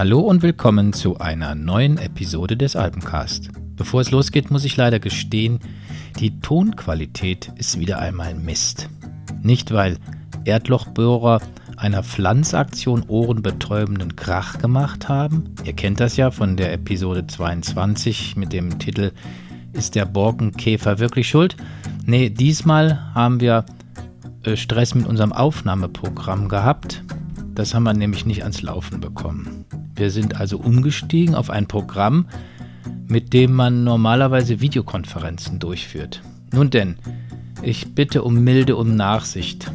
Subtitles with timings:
[0.00, 3.50] Hallo und willkommen zu einer neuen Episode des Alpencast.
[3.76, 5.60] Bevor es losgeht, muss ich leider gestehen,
[6.18, 8.88] die Tonqualität ist wieder einmal Mist.
[9.42, 9.98] Nicht, weil
[10.46, 11.42] Erdlochbohrer
[11.76, 15.54] einer Pflanzaktion ohrenbetäubenden Krach gemacht haben.
[15.64, 19.12] Ihr kennt das ja von der Episode 22 mit dem Titel
[19.74, 21.56] Ist der Borkenkäfer wirklich schuld?
[22.06, 23.66] Nee, diesmal haben wir
[24.44, 27.04] äh, Stress mit unserem Aufnahmeprogramm gehabt.
[27.54, 29.66] Das haben wir nämlich nicht ans Laufen bekommen.
[30.00, 32.24] Wir sind also umgestiegen auf ein Programm,
[33.06, 36.22] mit dem man normalerweise Videokonferenzen durchführt.
[36.54, 36.96] Nun denn,
[37.60, 39.70] ich bitte um Milde und Nachsicht.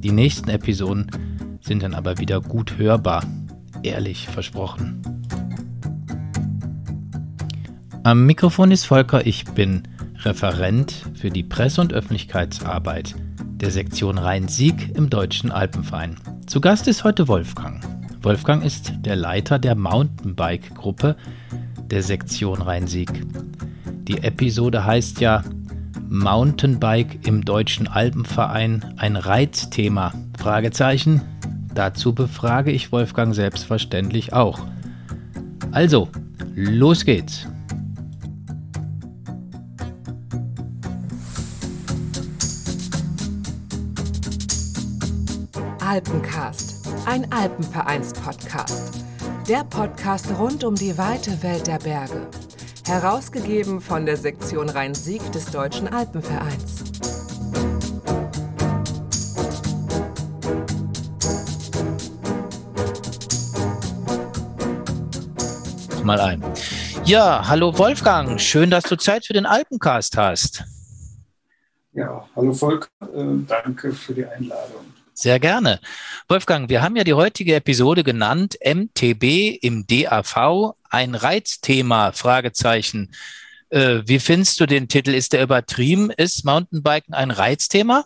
[0.00, 1.12] Die nächsten Episoden
[1.60, 3.24] sind dann aber wieder gut hörbar.
[3.84, 5.02] Ehrlich versprochen.
[8.02, 9.84] Am Mikrofon ist Volker, ich bin
[10.24, 16.16] Referent für die Presse- und Öffentlichkeitsarbeit der Sektion Rhein-Sieg im Deutschen Alpenverein.
[16.46, 17.97] Zu Gast ist heute Wolfgang.
[18.22, 21.16] Wolfgang ist der Leiter der Mountainbike-Gruppe
[21.90, 23.10] der Sektion Rhein-Sieg.
[24.08, 25.44] Die Episode heißt ja
[26.08, 30.12] Mountainbike im Deutschen Alpenverein ein Reizthema?
[30.38, 31.20] Fragezeichen.
[31.74, 34.58] Dazu befrage ich Wolfgang selbstverständlich auch.
[35.70, 36.08] Also,
[36.54, 37.46] los geht's.
[45.80, 46.67] Alpencast,
[47.08, 49.02] ein Alpenvereins-Podcast.
[49.48, 52.26] Der Podcast rund um die weite Welt der Berge.
[52.86, 56.84] Herausgegeben von der Sektion Rhein-Sieg des Deutschen Alpenvereins.
[66.04, 66.44] Mal ein.
[67.06, 70.62] Ja, hallo Wolfgang, schön, dass du Zeit für den Alpencast hast.
[71.94, 74.97] Ja, hallo Volker, äh, danke für die Einladung.
[75.20, 75.80] Sehr gerne.
[76.28, 83.10] Wolfgang, wir haben ja die heutige Episode genannt MTB im DAV, ein Reizthema, Fragezeichen.
[83.68, 85.12] Äh, wie findest du den Titel?
[85.14, 86.10] Ist der übertrieben?
[86.10, 88.04] Ist Mountainbiken ein Reizthema?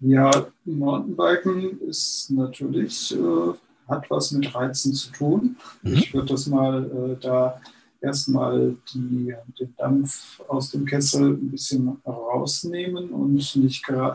[0.00, 3.52] Ja, Mountainbiken ist natürlich, äh,
[3.86, 5.56] hat was mit Reizen zu tun.
[5.82, 5.98] Mhm.
[5.98, 7.60] Ich würde das mal äh, da
[8.06, 13.56] erstmal die, den Dampf aus dem Kessel ein bisschen rausnehmen und nicht,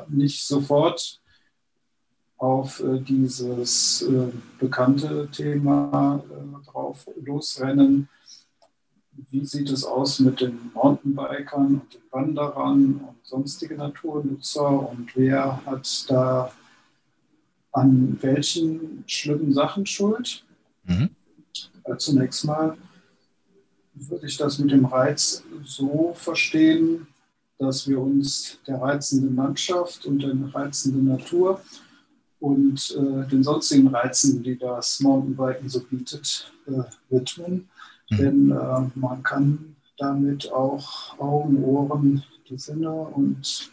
[0.09, 1.21] nicht sofort
[2.37, 8.09] auf äh, dieses äh, bekannte Thema äh, drauf losrennen.
[9.29, 15.63] Wie sieht es aus mit den Mountainbikern und den Wanderern und sonstige Naturnutzer und wer
[15.65, 16.51] hat da
[17.73, 20.43] an welchen schlimmen Sachen Schuld?
[20.85, 21.09] Mhm.
[21.97, 22.75] Zunächst mal
[23.93, 27.07] würde ich das mit dem Reiz so verstehen,
[27.57, 31.61] dass wir uns der reizenden Landschaft und der reizenden Natur
[32.39, 37.69] und äh, den sonstigen Reizen, die das Mountainbiken so bietet, äh, widmen.
[38.09, 38.17] Mhm.
[38.17, 43.71] Denn äh, man kann damit auch Augen, Ohren, die Sinne und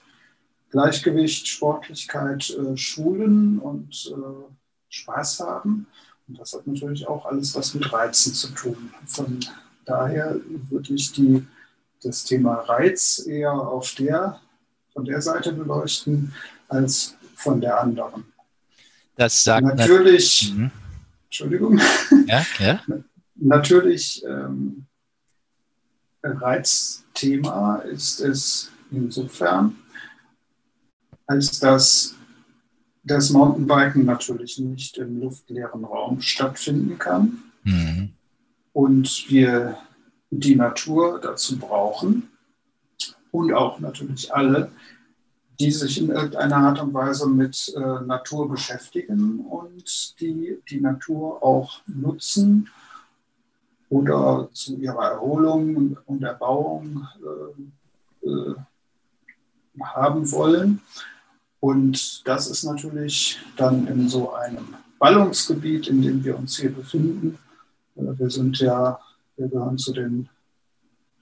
[0.71, 4.53] Gleichgewicht, Sportlichkeit äh, schulen und äh,
[4.91, 5.87] Spaß haben.
[6.29, 8.93] Und das hat natürlich auch alles was mit Reizen zu tun.
[9.07, 9.41] Von
[9.89, 10.37] daher
[10.71, 11.47] würde ich die,
[12.03, 14.41] das Thema Reiz eher auf der,
[14.93, 16.33] von der Seite beleuchten
[16.69, 18.25] als von der anderen.
[19.17, 20.71] Das sagt natürlich, mhm.
[21.25, 21.81] Entschuldigung,
[22.27, 22.81] ja, ja.
[23.35, 24.87] natürlich ähm,
[26.23, 29.77] Reizthema ist es insofern,
[31.27, 32.15] als dass
[33.03, 37.43] das Mountainbiken natürlich nicht im luftleeren Raum stattfinden kann.
[37.65, 38.13] Mhm
[38.79, 39.77] und wir
[40.31, 42.29] die Natur dazu brauchen
[43.33, 44.71] und auch natürlich alle,
[45.59, 51.43] die sich in irgendeiner Art und Weise mit äh, Natur beschäftigen und die die Natur
[51.43, 52.69] auch nutzen
[53.89, 57.05] oder zu ihrer Erholung und Erbauung
[58.23, 58.55] äh, äh,
[59.83, 60.81] haben wollen.
[61.59, 67.39] Und das ist natürlich dann in so einem Ballungsgebiet, in dem wir uns hier befinden,
[67.99, 69.01] wir sind ja,
[69.37, 70.29] wir gehören zu den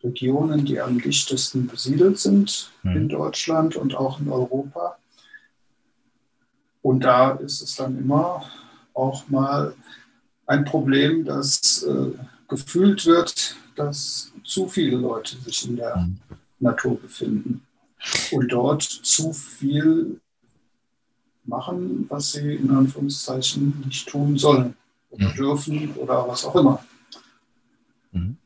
[0.03, 2.97] Regionen, die am dichtesten besiedelt sind mhm.
[2.97, 4.99] in Deutschland und auch in Europa.
[6.83, 8.45] Und da ist es dann immer
[8.95, 9.75] auch mal
[10.47, 12.13] ein Problem, dass äh,
[12.49, 16.19] gefühlt wird, dass zu viele Leute sich in der mhm.
[16.61, 17.67] Natur befinden
[18.31, 20.21] und dort zu viel
[21.45, 24.77] machen, was sie in Anführungszeichen nicht tun sollen
[25.11, 25.35] oder mhm.
[25.35, 26.85] dürfen oder was auch immer.
[28.13, 28.39] Mhm.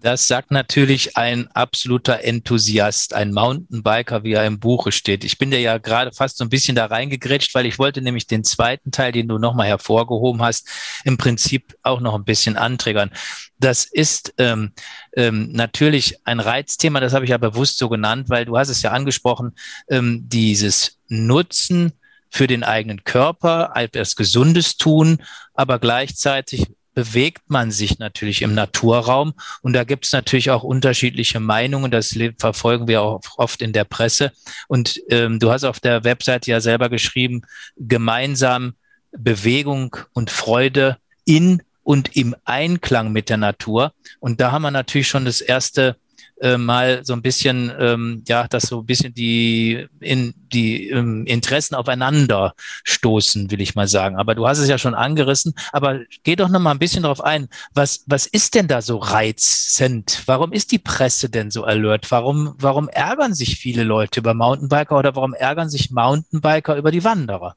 [0.00, 5.24] Das sagt natürlich ein absoluter Enthusiast, ein Mountainbiker, wie er im Buche steht.
[5.24, 8.28] Ich bin dir ja gerade fast so ein bisschen da reingegrätscht, weil ich wollte nämlich
[8.28, 10.68] den zweiten Teil, den du nochmal hervorgehoben hast,
[11.02, 13.10] im Prinzip auch noch ein bisschen anträgern.
[13.58, 14.72] Das ist ähm,
[15.16, 18.82] ähm, natürlich ein Reizthema, das habe ich ja bewusst so genannt, weil du hast es
[18.82, 19.56] ja angesprochen,
[19.88, 21.92] ähm, dieses Nutzen
[22.30, 25.18] für den eigenen Körper, etwas Gesundes tun,
[25.54, 26.66] aber gleichzeitig
[26.98, 29.34] bewegt man sich natürlich im Naturraum.
[29.62, 31.92] Und da gibt es natürlich auch unterschiedliche Meinungen.
[31.92, 34.32] Das verfolgen wir auch oft in der Presse.
[34.66, 37.42] Und ähm, du hast auf der Webseite ja selber geschrieben,
[37.76, 38.74] gemeinsam
[39.12, 43.92] Bewegung und Freude in und im Einklang mit der Natur.
[44.18, 45.96] Und da haben wir natürlich schon das erste
[46.40, 51.26] äh, mal so ein bisschen, ähm, ja, dass so ein bisschen die, in, die ähm,
[51.26, 52.54] Interessen aufeinander
[52.84, 54.16] stoßen, will ich mal sagen.
[54.16, 55.54] Aber du hast es ja schon angerissen.
[55.72, 57.48] Aber geh doch noch mal ein bisschen darauf ein.
[57.74, 60.22] Was, was ist denn da so reizend?
[60.26, 62.10] Warum ist die Presse denn so alert?
[62.10, 67.04] Warum, warum ärgern sich viele Leute über Mountainbiker oder warum ärgern sich Mountainbiker über die
[67.04, 67.56] Wanderer?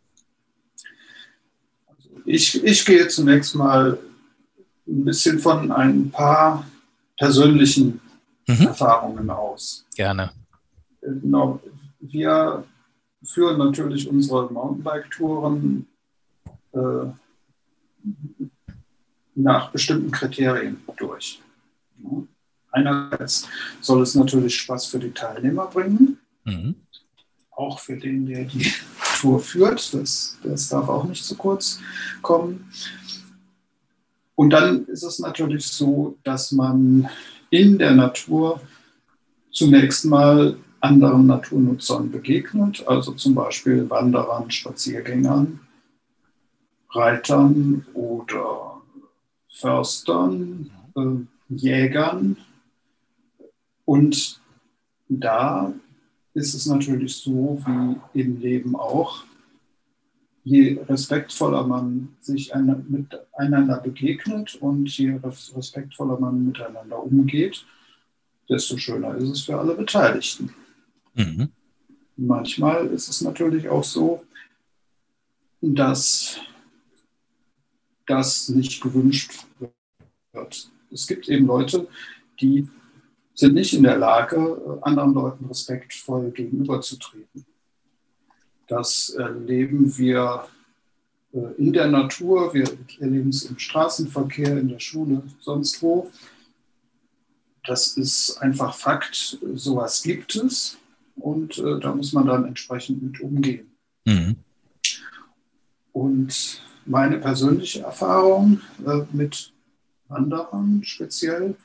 [2.26, 3.98] Ich, ich gehe zunächst mal
[4.88, 6.66] ein bisschen von ein paar
[7.18, 8.00] persönlichen
[8.48, 8.68] mhm.
[8.68, 9.86] Erfahrungen aus.
[9.96, 10.32] Gerne.
[11.02, 11.60] Genau.
[12.00, 12.64] Wir
[13.24, 15.88] führen natürlich unsere Mountainbike-Touren
[16.74, 17.06] äh,
[19.36, 21.42] nach bestimmten Kriterien durch.
[22.72, 23.48] Einerseits
[23.82, 26.76] soll es natürlich Spaß für die Teilnehmer bringen, mhm.
[27.52, 28.72] auch für den, der die
[29.20, 29.94] Tour führt.
[29.94, 31.80] Das, das darf auch nicht zu kurz
[32.22, 32.72] kommen.
[34.36, 37.08] Und dann ist es natürlich so, dass man
[37.52, 38.60] in der Natur
[39.52, 45.60] zunächst mal anderen Naturnutzern begegnet, also zum Beispiel Wanderern, Spaziergängern,
[46.90, 48.82] Reitern oder
[49.54, 52.38] Förstern, äh, Jägern.
[53.86, 54.42] Und
[55.10, 55.74] da
[56.34, 59.26] ist es natürlich so, wie im Leben auch,
[60.44, 65.20] je respektvoller man sich miteinander begegnet und je
[65.56, 67.66] respektvoller man miteinander umgeht,
[68.50, 70.54] desto schöner ist es für alle Beteiligten.
[71.14, 71.50] Mhm.
[72.18, 74.24] Manchmal ist es natürlich auch so,
[75.62, 76.40] dass
[78.06, 79.46] das nicht gewünscht
[80.34, 80.72] wird.
[80.92, 81.88] Es gibt eben Leute,
[82.42, 82.68] die
[83.34, 87.46] sind nicht in der Lage, anderen Leuten respektvoll gegenüberzutreten.
[88.72, 90.48] Das erleben wir
[91.34, 92.64] äh, in der Natur, wir
[93.02, 96.10] erleben es im Straßenverkehr, in der Schule, sonst wo.
[97.66, 100.78] Das ist einfach Fakt, sowas gibt es
[101.18, 103.70] und äh, da muss man dann entsprechend mit umgehen.
[104.06, 104.38] Mhm.
[105.92, 109.52] Und meine persönliche Erfahrung äh, mit
[110.08, 111.56] Wanderern speziell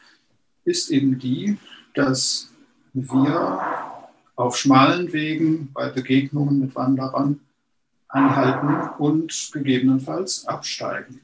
[0.65, 1.57] ist eben die,
[1.95, 2.51] dass
[2.95, 3.86] wir
[4.37, 7.41] auf schmalen Wegen bei Begegnungen mit Wanderern
[8.09, 11.21] anhalten und gegebenenfalls absteigen.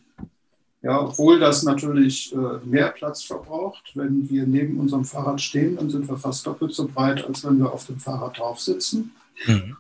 [0.83, 3.93] Ja, obwohl das natürlich äh, mehr Platz verbraucht.
[3.95, 7.59] Wenn wir neben unserem Fahrrad stehen, dann sind wir fast doppelt so breit, als wenn
[7.59, 9.13] wir auf dem Fahrrad drauf sitzen.
[9.47, 9.77] Mhm.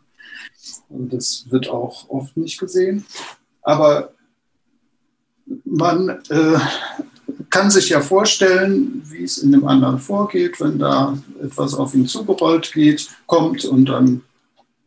[0.88, 3.04] Und das wird auch oft nicht gesehen.
[3.62, 4.12] Aber
[5.64, 6.58] man äh,
[7.52, 12.06] kann sich ja vorstellen, wie es in dem anderen vorgeht, wenn da etwas auf ihn
[12.06, 14.22] zugerollt geht, kommt und dann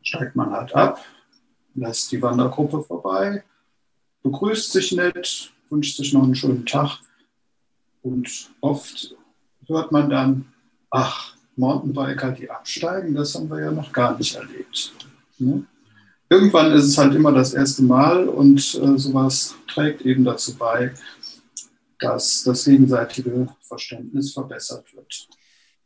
[0.02, 1.00] steigt man halt ab,
[1.76, 3.44] lässt die Wandergruppe vorbei,
[4.24, 6.98] begrüßt sich nett, wünscht sich noch einen schönen Tag
[8.02, 9.16] und oft
[9.68, 10.46] hört man dann,
[10.90, 14.92] ach, Mountainbiker, die absteigen, das haben wir ja noch gar nicht erlebt.
[15.38, 15.64] Ne?
[16.30, 20.92] Irgendwann ist es halt immer das erste Mal und äh, sowas trägt eben dazu bei,
[22.00, 25.28] dass das gegenseitige Verständnis verbessert wird.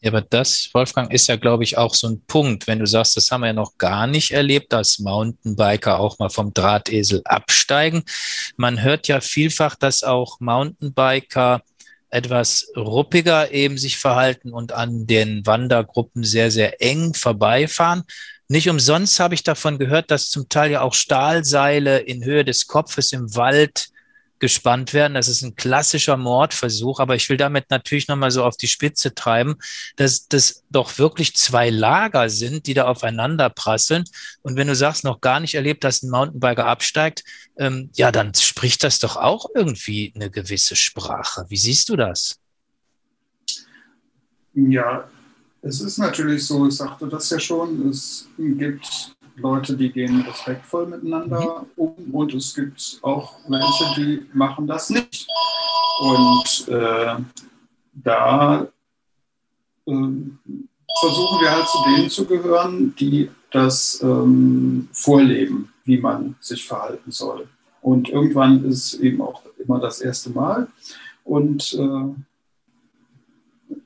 [0.02, 3.18] Ja, aber das, Wolfgang, ist ja, glaube ich, auch so ein Punkt, wenn du sagst,
[3.18, 8.04] das haben wir ja noch gar nicht erlebt, dass Mountainbiker auch mal vom Drahtesel absteigen.
[8.56, 11.62] Man hört ja vielfach, dass auch Mountainbiker
[12.10, 18.04] etwas ruppiger eben sich verhalten und an den Wandergruppen sehr, sehr eng vorbeifahren.
[18.48, 22.68] Nicht umsonst habe ich davon gehört, dass zum Teil ja auch Stahlseile in Höhe des
[22.68, 23.90] Kopfes im Wald
[24.40, 25.14] gespannt werden.
[25.14, 29.14] Das ist ein klassischer Mordversuch, aber ich will damit natürlich nochmal so auf die Spitze
[29.14, 29.56] treiben,
[29.96, 34.04] dass das doch wirklich zwei Lager sind, die da aufeinander prasseln.
[34.42, 37.24] Und wenn du sagst, noch gar nicht erlebt, dass ein Mountainbiker absteigt,
[37.58, 41.46] ähm, ja, dann spricht das doch auch irgendwie eine gewisse Sprache.
[41.50, 42.40] Wie siehst du das?
[44.54, 45.10] Ja,
[45.62, 50.88] es ist natürlich so, ich sagte das ja schon, es gibt Leute, die gehen respektvoll
[50.88, 51.84] miteinander mhm.
[51.84, 55.28] um und es gibt auch welche, die machen das nicht.
[56.02, 57.16] Und äh,
[57.94, 58.68] da
[59.88, 60.40] ähm,
[61.00, 67.12] versuchen wir halt zu denen zu gehören, die das ähm, vorleben, wie man sich verhalten
[67.12, 67.48] soll.
[67.82, 70.68] Und irgendwann ist es eben auch immer das erste Mal.
[71.24, 72.14] Und äh,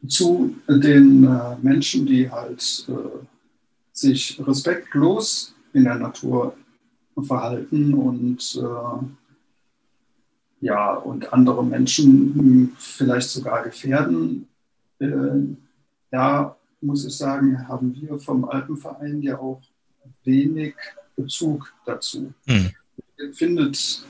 [0.07, 2.93] zu den äh, Menschen, die halt äh,
[4.03, 6.55] sich respektlos in der Natur
[7.21, 9.05] verhalten und äh,
[10.61, 14.47] ja, und andere Menschen vielleicht sogar gefährden.
[14.99, 15.07] Äh,
[16.11, 19.61] da muss ich sagen, haben wir vom Alpenverein ja auch
[20.23, 20.75] wenig
[21.15, 22.33] Bezug dazu.
[22.47, 22.71] Hm.
[23.33, 24.05] Findet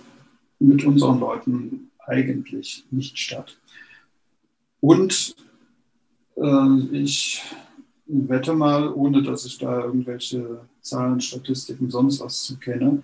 [0.60, 3.58] mit unseren Leuten eigentlich nicht statt.
[4.80, 5.36] Und
[6.38, 7.42] äh, ich
[8.05, 13.03] wette mal, ohne dass ich da irgendwelche Zahlen, Statistiken, sonst was zu kenne,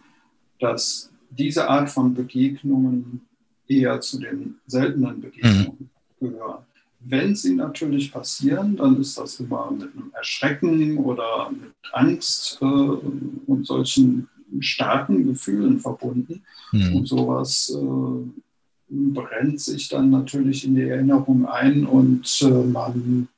[0.60, 3.22] dass diese Art von Begegnungen
[3.68, 5.90] eher zu den seltenen Begegnungen
[6.20, 6.28] mhm.
[6.28, 6.64] gehören.
[7.02, 12.66] Wenn sie natürlich passieren, dann ist das immer mit einem Erschrecken oder mit Angst äh,
[12.66, 14.28] und solchen
[14.60, 16.44] starken Gefühlen verbunden.
[16.74, 16.96] Mhm.
[16.96, 18.44] Und sowas äh,
[18.90, 23.30] brennt sich dann natürlich in die Erinnerung ein und äh, man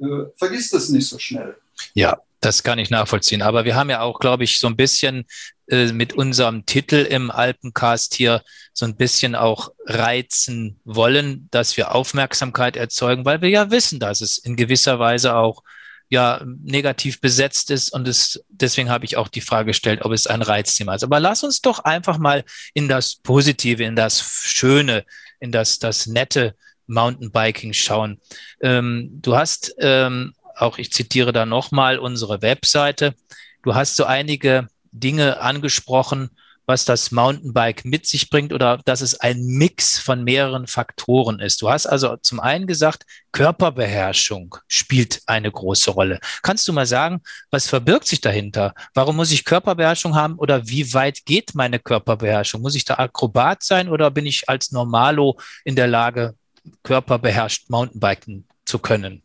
[0.00, 1.56] äh, vergisst es nicht so schnell.
[1.94, 3.42] Ja, das kann ich nachvollziehen.
[3.42, 5.24] Aber wir haben ja auch, glaube ich, so ein bisschen
[5.68, 11.94] äh, mit unserem Titel im Alpencast hier so ein bisschen auch reizen wollen, dass wir
[11.94, 15.62] Aufmerksamkeit erzeugen, weil wir ja wissen, dass es in gewisser Weise auch
[16.10, 20.26] ja negativ besetzt ist und es deswegen habe ich auch die Frage gestellt, ob es
[20.26, 21.02] ein Reizthema ist.
[21.02, 25.04] Aber lass uns doch einfach mal in das Positive, in das Schöne,
[25.40, 26.54] in das das nette
[26.86, 28.20] Mountainbiking schauen.
[28.60, 33.14] Ähm, du hast ähm, auch, ich zitiere da nochmal unsere Webseite.
[33.62, 36.30] Du hast so einige Dinge angesprochen,
[36.66, 41.60] was das Mountainbike mit sich bringt oder dass es ein Mix von mehreren Faktoren ist.
[41.60, 46.20] Du hast also zum einen gesagt, Körperbeherrschung spielt eine große Rolle.
[46.42, 48.74] Kannst du mal sagen, was verbirgt sich dahinter?
[48.94, 52.62] Warum muss ich Körperbeherrschung haben oder wie weit geht meine Körperbeherrschung?
[52.62, 56.34] Muss ich da Akrobat sein oder bin ich als Normalo in der Lage,
[56.82, 59.22] körperbeherrscht Mountainbiken zu können?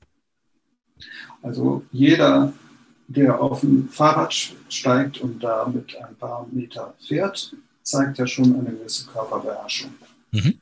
[1.42, 2.54] Also jeder,
[3.08, 4.34] der auf ein Fahrrad
[4.70, 9.94] steigt und damit ein paar Meter fährt, zeigt ja schon eine gewisse Körperbeherrschung.
[10.32, 10.60] Mhm.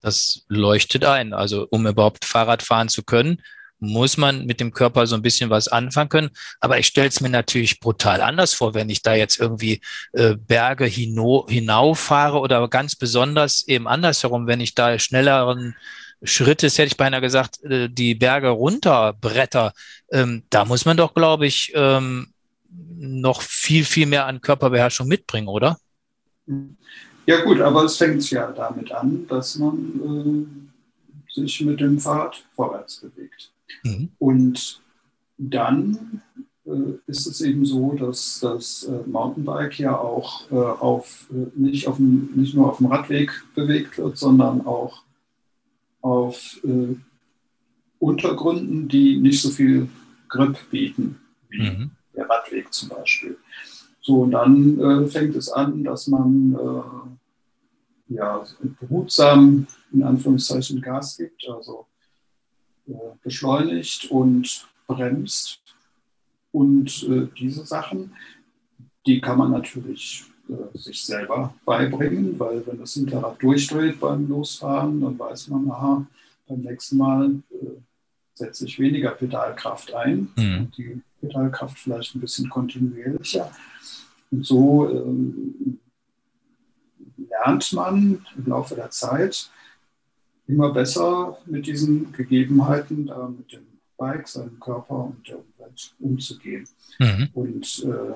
[0.00, 1.32] Das leuchtet ein.
[1.32, 3.42] Also um überhaupt Fahrrad fahren zu können,
[3.80, 6.30] muss man mit dem Körper so ein bisschen was anfangen können.
[6.60, 9.80] Aber ich stelle es mir natürlich brutal anders vor, wenn ich da jetzt irgendwie
[10.12, 15.74] äh, Berge hino, hinauffahre oder ganz besonders eben andersherum, wenn ich da schnelleren
[16.22, 19.72] Schrittes, hätte ich beinahe gesagt, äh, die Berge runterbretter,
[20.12, 22.32] ähm, da muss man doch, glaube ich, ähm,
[22.98, 25.78] noch viel, viel mehr an Körperbeherrschung mitbringen, oder?
[27.26, 30.46] Ja gut, aber es fängt ja damit an, dass man
[31.28, 33.52] äh, sich mit dem Fahrrad vorwärts bewegt.
[33.84, 34.10] Mhm.
[34.18, 34.80] Und
[35.38, 36.22] dann
[36.66, 41.96] äh, ist es eben so, dass das äh, Mountainbike ja auch äh, auf, nicht, auf
[41.96, 45.02] dem, nicht nur auf dem Radweg bewegt wird, sondern auch
[46.02, 46.96] auf äh,
[47.98, 49.88] Untergründen, die nicht so viel
[50.28, 51.90] Grip bieten, wie mhm.
[52.14, 53.36] der Radweg zum Beispiel.
[54.02, 58.44] So, und dann äh, fängt es an, dass man äh, ja,
[58.80, 61.86] behutsam in Anführungszeichen Gas gibt, also
[63.22, 65.60] beschleunigt und bremst.
[66.52, 68.14] Und äh, diese Sachen,
[69.06, 75.00] die kann man natürlich äh, sich selber beibringen, weil wenn das Hinterrad durchdreht beim Losfahren,
[75.00, 76.06] dann weiß man, aha,
[76.48, 77.80] beim nächsten Mal äh,
[78.34, 80.72] setze ich weniger Pedalkraft ein, mhm.
[80.76, 83.52] die Pedalkraft vielleicht ein bisschen kontinuierlicher.
[84.30, 85.78] Und so ähm,
[87.16, 89.50] lernt man im Laufe der Zeit
[90.50, 93.66] immer besser mit diesen Gegebenheiten, da mit dem
[93.96, 96.66] Bike, seinem Körper und der Umwelt umzugehen.
[96.98, 97.28] Mhm.
[97.34, 98.14] Und äh,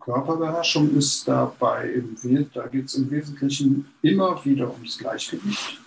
[0.00, 2.16] Körperbeherrschung ist dabei, im,
[2.52, 5.80] da geht es im Wesentlichen immer wieder ums Gleichgewicht.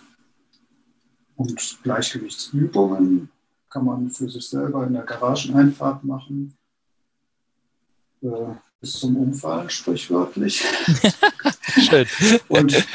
[1.35, 3.29] Und Gleichgewichtsübungen
[3.69, 6.55] kann man für sich selber in der Garageneinfahrt machen.
[8.21, 8.27] Äh,
[8.83, 10.61] bis zum Umfallen, sprichwörtlich.
[11.89, 12.05] Schön.
[12.49, 12.85] und,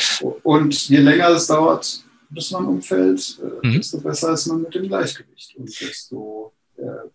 [0.43, 3.73] und je länger es dauert, bis man umfällt, äh, mhm.
[3.73, 5.57] desto besser ist man mit dem Gleichgewicht.
[5.57, 7.09] Und desto äh,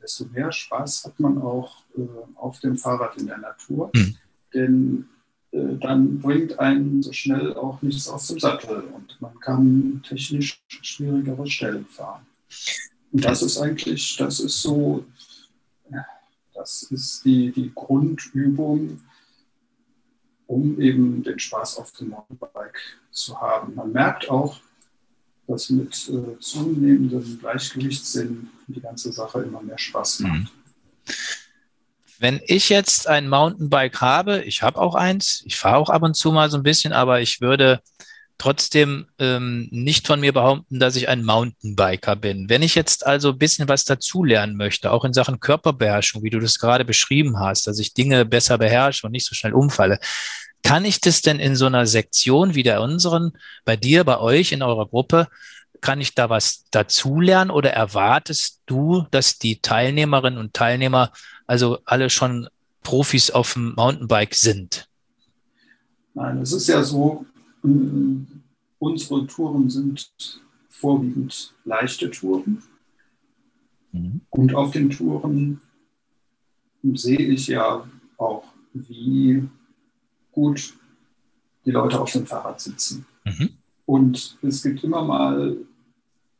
[0.00, 2.02] desto mehr Spaß hat man auch äh,
[2.36, 3.90] auf dem Fahrrad in der Natur.
[3.94, 4.16] Mhm.
[4.54, 5.08] Denn
[5.50, 10.62] äh, dann bringt einen so schnell auch nichts aus dem Sattel und man kann technisch
[10.68, 12.24] schwierigere Stellen fahren.
[13.10, 15.04] Und das ist eigentlich, das ist so,
[16.60, 19.00] das ist die, die Grundübung,
[20.46, 23.74] um eben den Spaß auf dem Mountainbike zu haben.
[23.74, 24.58] Man merkt auch,
[25.46, 30.32] dass mit äh, zunehmendem Gleichgewichtssinn die ganze Sache immer mehr Spaß macht.
[30.32, 30.48] Mhm.
[32.18, 36.14] Wenn ich jetzt ein Mountainbike habe, ich habe auch eins, ich fahre auch ab und
[36.14, 37.80] zu mal so ein bisschen, aber ich würde
[38.40, 42.48] trotzdem ähm, nicht von mir behaupten, dass ich ein Mountainbiker bin.
[42.48, 46.40] Wenn ich jetzt also ein bisschen was dazulernen möchte, auch in Sachen Körperbeherrschung, wie du
[46.40, 50.00] das gerade beschrieben hast, dass ich Dinge besser beherrsche und nicht so schnell umfalle,
[50.62, 53.32] kann ich das denn in so einer Sektion wie der unseren,
[53.66, 55.28] bei dir, bei euch in eurer Gruppe,
[55.82, 61.12] kann ich da was dazulernen oder erwartest du, dass die Teilnehmerinnen und Teilnehmer
[61.46, 62.48] also alle schon
[62.82, 64.88] Profis auf dem Mountainbike sind?
[66.14, 67.26] Nein, es ist ja so,
[67.62, 70.10] unsere Touren sind
[70.68, 72.62] vorwiegend leichte Touren.
[73.92, 74.20] Mhm.
[74.30, 75.60] Und auf den Touren
[76.82, 77.86] sehe ich ja
[78.16, 79.48] auch, wie
[80.32, 80.74] gut
[81.64, 83.06] die Leute auf dem Fahrrad sitzen.
[83.24, 83.50] Mhm.
[83.84, 85.56] Und es gibt immer mal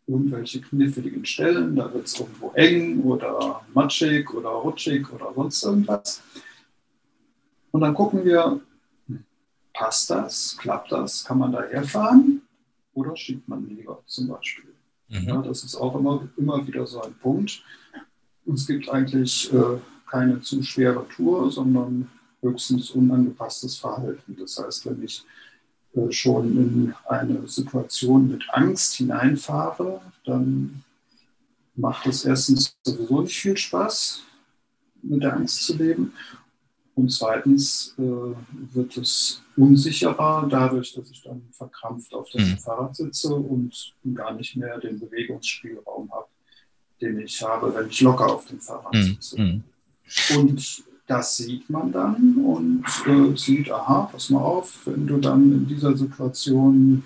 [0.07, 6.23] irgendwelche kniffligen Stellen, da wird es irgendwo eng oder matschig oder rutschig oder sonst irgendwas.
[7.71, 8.61] Und dann gucken wir,
[9.73, 12.43] passt das, klappt das, kann man da herfahren
[12.95, 14.73] oder schiebt man lieber zum Beispiel.
[15.09, 15.29] Mhm.
[15.29, 17.63] Ja, das ist auch immer, immer wieder so ein Punkt.
[18.53, 22.11] Es gibt eigentlich äh, keine zu schwere Tour, sondern
[22.43, 24.37] höchstens unangepasstes Verhalten.
[24.39, 25.25] Das heißt, wenn ich
[25.95, 30.83] äh, schon in eine Situation mit Angst hineinfahre, dann
[31.75, 34.23] macht es erstens sowieso nicht viel Spaß,
[35.03, 36.13] mit der Angst zu leben.
[37.01, 38.03] Und zweitens äh,
[38.75, 42.59] wird es unsicherer dadurch, dass ich dann verkrampft auf dem mhm.
[42.59, 46.27] Fahrrad sitze und gar nicht mehr den Bewegungsspielraum habe,
[47.01, 49.03] den ich habe, wenn ich locker auf dem Fahrrad mhm.
[49.03, 49.41] sitze.
[49.41, 49.63] Mhm.
[50.37, 55.51] Und das sieht man dann und äh, sieht, aha, pass mal auf, wenn du dann
[55.53, 57.03] in dieser Situation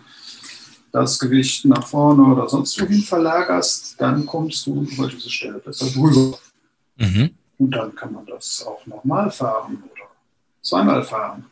[0.90, 5.86] das Gewicht nach vorne oder sonst wohin verlagerst, dann kommst du über diese Stelle besser
[5.86, 6.36] drüber.
[6.96, 7.30] Mhm.
[7.64, 10.11] Und dann kann man das auch nochmal fahren oder
[10.61, 11.47] zweimal fahren.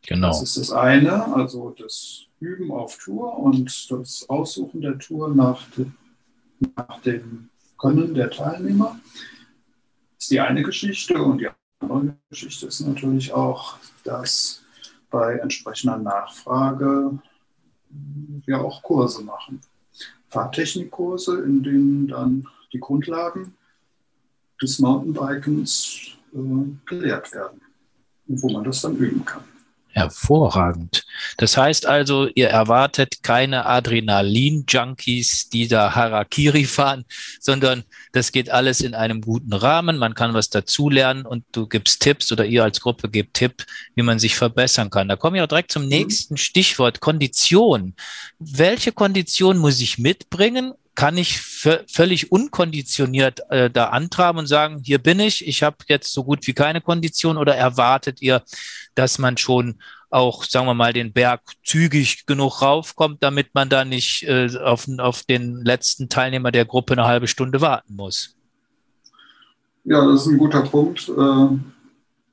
[0.00, 0.28] Genau.
[0.28, 5.60] Das ist das eine, also das Üben auf Tour und das Aussuchen der Tour nach,
[5.76, 5.84] de,
[6.74, 8.98] nach dem Können der Teilnehmer
[10.18, 11.22] ist die eine Geschichte.
[11.22, 14.62] Und die andere Geschichte ist natürlich auch, dass
[15.10, 17.18] bei entsprechender Nachfrage
[17.90, 19.60] wir auch Kurse machen.
[20.28, 23.54] Fahrtechnikkurse, in denen dann die Grundlagen
[24.60, 26.38] des Mountainbikens äh,
[26.86, 27.60] gelehrt werden
[28.28, 29.42] und wo man das dann üben kann.
[29.92, 31.04] Hervorragend.
[31.36, 37.04] Das heißt also, ihr erwartet keine Adrenalin-Junkies, die da Harakiri fahren,
[37.40, 39.98] sondern das geht alles in einem guten Rahmen.
[39.98, 44.02] Man kann was dazulernen und du gibst Tipps oder ihr als Gruppe gebt Tipp, wie
[44.02, 45.08] man sich verbessern kann.
[45.08, 45.88] Da komme ich auch direkt zum mhm.
[45.88, 47.94] nächsten Stichwort Kondition.
[48.38, 54.98] Welche Kondition muss ich mitbringen kann ich völlig unkonditioniert äh, da antraben und sagen, hier
[54.98, 58.42] bin ich, ich habe jetzt so gut wie keine Kondition oder erwartet ihr,
[58.94, 59.76] dass man schon
[60.10, 64.88] auch, sagen wir mal, den Berg zügig genug raufkommt, damit man da nicht äh, auf,
[64.98, 68.36] auf den letzten Teilnehmer der Gruppe eine halbe Stunde warten muss?
[69.84, 71.08] Ja, das ist ein guter Punkt.
[71.08, 71.48] Äh,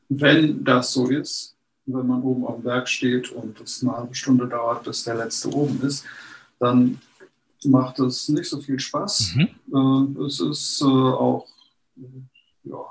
[0.09, 4.45] wenn das so ist, wenn man oben am Berg steht und es eine halbe Stunde
[4.45, 6.03] dauert, bis der letzte oben ist,
[6.59, 6.99] dann
[7.65, 9.35] macht es nicht so viel Spaß.
[9.35, 10.17] Mhm.
[10.19, 11.47] Äh, es ist äh, auch,
[12.63, 12.85] ja,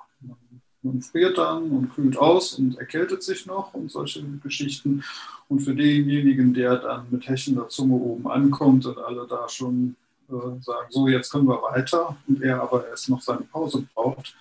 [0.82, 5.02] man friert dann und kühlt aus und erkältet sich noch und solche Geschichten.
[5.48, 9.96] Und für denjenigen, der dann mit hechender Zunge oben ankommt und alle da schon
[10.28, 14.34] äh, sagen, so jetzt können wir weiter und er aber erst noch seine Pause braucht,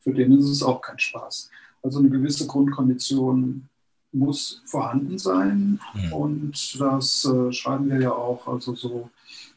[0.00, 1.50] für den ist es auch kein Spaß.
[1.82, 3.68] Also eine gewisse Grundkondition
[4.12, 6.12] muss vorhanden sein mhm.
[6.12, 9.10] und das äh, schreiben wir ja auch, also so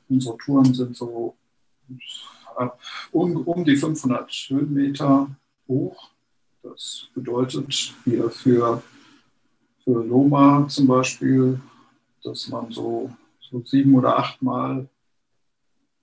[0.09, 1.35] Unsere Touren sind so
[2.55, 2.79] ab
[3.11, 5.29] um, um die 500 Höhenmeter
[5.67, 6.09] hoch.
[6.61, 8.81] Das bedeutet hier für,
[9.83, 11.59] für Loma zum Beispiel,
[12.23, 13.11] dass man so,
[13.41, 14.87] so sieben oder achtmal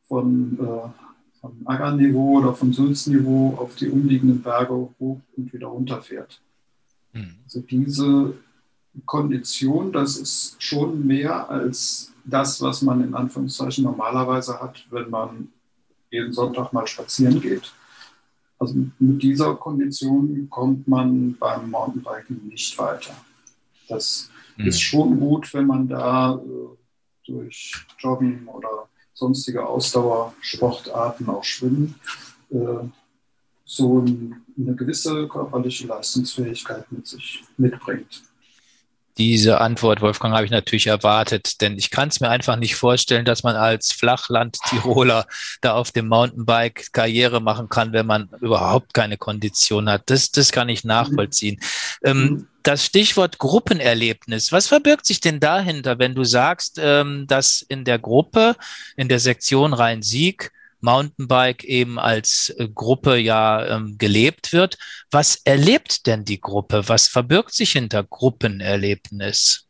[0.07, 6.03] von, äh, von Aggerniveau oder von Sülzniveau auf die umliegenden Berge hoch und wieder runter
[6.03, 6.43] fährt.
[7.13, 7.37] Mhm.
[7.45, 8.35] Also diese
[9.07, 15.53] Kondition, das ist schon mehr als das, was man in Anführungszeichen normalerweise hat, wenn man
[16.11, 17.73] jeden Sonntag mal spazieren geht.
[18.59, 23.15] Also mit dieser Kondition kommt man beim Mountainbiken nicht weiter.
[23.89, 24.67] Das mhm.
[24.67, 26.77] ist schon gut, wenn man da äh,
[27.27, 31.95] durch Joggen oder sonstige Ausdauersportarten, auch Schwimmen,
[32.51, 32.87] äh,
[33.65, 38.23] so eine gewisse körperliche Leistungsfähigkeit mit sich mitbringt.
[39.19, 43.25] Diese Antwort, Wolfgang, habe ich natürlich erwartet, denn ich kann es mir einfach nicht vorstellen,
[43.25, 45.27] dass man als Flachland-Tiroler
[45.61, 50.03] da auf dem Mountainbike Karriere machen kann, wenn man überhaupt keine Kondition hat.
[50.07, 51.61] Das, das kann ich nachvollziehen.
[52.03, 57.85] Ähm, das Stichwort Gruppenerlebnis, was verbirgt sich denn dahinter, wenn du sagst, ähm, dass in
[57.85, 58.57] der Gruppe,
[58.97, 64.79] in der Sektion Rhein-Sieg, Mountainbike eben als äh, Gruppe ja ähm, gelebt wird.
[65.11, 66.83] Was erlebt denn die Gruppe?
[66.87, 69.67] Was verbirgt sich hinter Gruppenerlebnis?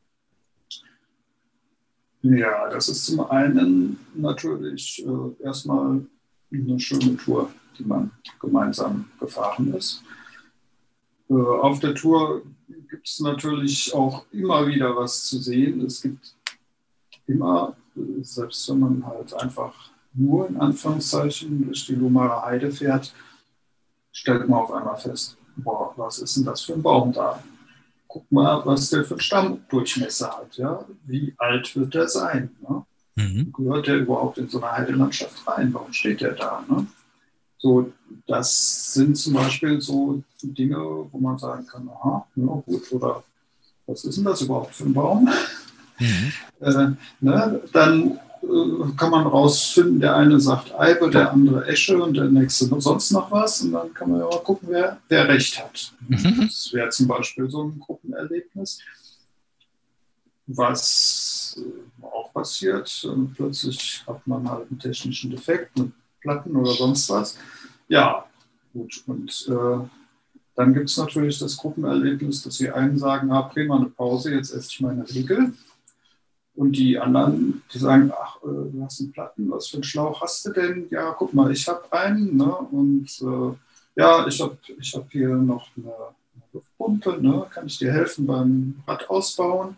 [2.22, 6.04] Ja, das ist zum einen natürlich äh, erstmal
[6.52, 10.02] eine schöne Tour, die man gemeinsam gefahren ist.
[11.30, 12.42] Äh, auf der Tour
[12.90, 15.80] gibt es natürlich auch immer wieder was zu sehen.
[15.86, 16.34] Es gibt
[17.26, 23.12] immer, äh, selbst wenn man halt einfach nur in Anführungszeichen durch die Lumarer Heide fährt,
[24.12, 27.42] stellt man auf einmal fest, boah, was ist denn das für ein Baum da?
[28.08, 30.56] Guck mal, was der für einen Stammdurchmesser hat.
[30.56, 30.84] Ja?
[31.04, 32.50] Wie alt wird der sein?
[32.60, 32.84] Ne?
[33.14, 33.52] Mhm.
[33.52, 35.72] Gehört der überhaupt in so eine Heidelandschaft rein?
[35.72, 36.64] Warum steht der da?
[36.68, 36.86] Ne?
[37.58, 37.92] So,
[38.26, 43.22] das sind zum Beispiel so Dinge, wo man sagen kann, aha, ja gut, oder
[43.86, 45.28] was ist denn das überhaupt für ein Baum?
[45.98, 46.32] Mhm.
[46.60, 46.88] Äh,
[47.20, 48.18] ne, dann
[48.96, 53.30] kann man rausfinden, der eine sagt Eibe, der andere Esche und der nächste sonst noch
[53.30, 53.60] was.
[53.62, 55.92] Und dann kann man ja mal gucken, wer, wer recht hat.
[56.08, 56.42] Mhm.
[56.42, 58.80] Das wäre zum Beispiel so ein Gruppenerlebnis.
[60.46, 67.08] Was äh, auch passiert, plötzlich hat man halt einen technischen Defekt mit Platten oder sonst
[67.10, 67.36] was.
[67.88, 68.24] Ja,
[68.72, 69.02] gut.
[69.06, 69.86] Und äh,
[70.56, 74.52] dann gibt es natürlich das Gruppenerlebnis, dass die einen sagen, ah, prima, eine Pause, jetzt
[74.52, 75.52] esse ich meine Riegel.
[76.54, 80.20] Und die anderen, die sagen, ach, äh, du hast einen Platten, was für einen Schlauch
[80.20, 80.88] hast du denn?
[80.90, 82.36] Ja, guck mal, ich habe einen.
[82.36, 82.54] Ne?
[82.54, 83.56] Und äh,
[84.00, 87.46] ja, ich habe ich hab hier noch eine, eine Luftpumpe, ne?
[87.50, 89.76] kann ich dir helfen beim Rad ausbauen?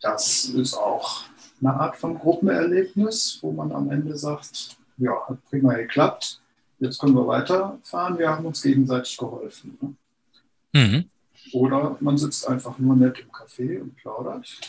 [0.00, 1.24] Das ist auch
[1.60, 6.40] eine Art von Gruppenerlebnis, wo man am Ende sagt, ja, hat prima geklappt,
[6.78, 9.78] jetzt können wir weiterfahren, wir haben uns gegenseitig geholfen.
[9.80, 9.94] Ne?
[10.80, 11.10] Mhm.
[11.52, 14.60] Oder man sitzt einfach nur nett im Café und plaudert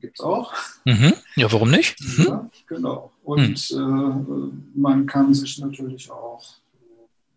[0.00, 0.52] gibt es auch.
[0.84, 1.14] Mhm.
[1.36, 2.00] Ja, warum nicht?
[2.00, 2.24] Mhm.
[2.24, 3.12] Ja, genau.
[3.24, 4.52] Und mhm.
[4.74, 6.56] äh, man kann sich natürlich auch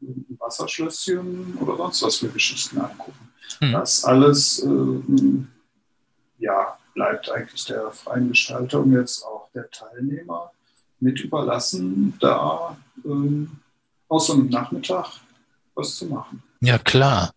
[0.01, 3.29] ein Wasserschlösschen oder sonst was für Geschichten angucken.
[3.59, 3.71] Mhm.
[3.73, 5.43] Das alles äh,
[6.39, 10.51] ja, bleibt eigentlich der freien Gestaltung jetzt auch der Teilnehmer
[10.99, 13.47] mit überlassen, da äh,
[14.07, 15.07] aus so einem Nachmittag
[15.75, 16.43] was zu machen.
[16.61, 17.33] Ja, klar.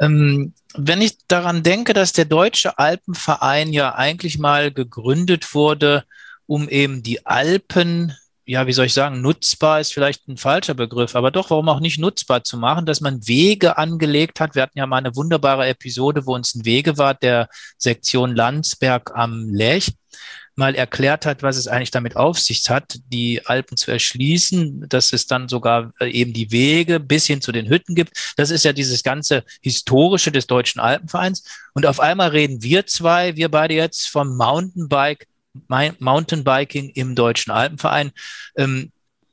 [0.00, 6.04] Ähm, wenn ich daran denke, dass der Deutsche Alpenverein ja eigentlich mal gegründet wurde,
[6.46, 11.14] um eben die Alpen, ja, wie soll ich sagen, nutzbar ist vielleicht ein falscher Begriff,
[11.16, 14.54] aber doch, warum auch nicht nutzbar zu machen, dass man Wege angelegt hat.
[14.54, 19.48] Wir hatten ja mal eine wunderbare Episode, wo uns ein Wegewart der Sektion Landsberg am
[19.48, 19.92] Lech
[20.56, 25.12] mal erklärt hat, was es eigentlich damit auf sich hat, die Alpen zu erschließen, dass
[25.12, 28.34] es dann sogar äh, eben die Wege bis hin zu den Hütten gibt.
[28.36, 31.44] Das ist ja dieses ganze Historische des Deutschen Alpenvereins.
[31.72, 35.26] Und auf einmal reden wir zwei, wir beide jetzt vom Mountainbike,
[35.68, 38.12] Mountainbiking im Deutschen Alpenverein.
[38.56, 38.92] Ähm,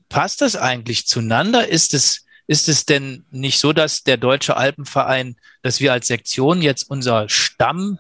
[0.10, 1.68] passt das eigentlich zueinander?
[1.68, 6.62] Ist es, ist es denn nicht so, dass der Deutsche Alpenverein, dass wir als Sektion
[6.62, 8.00] jetzt unser Stamm